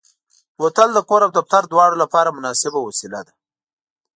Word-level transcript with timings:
بوتل 0.57 0.89
د 0.93 0.99
کور 1.09 1.21
او 1.25 1.31
دفتر 1.37 1.63
دواړو 1.71 1.95
لپاره 2.03 2.35
مناسبه 2.37 2.79
وسیله 2.81 3.19
ده. 3.27 3.33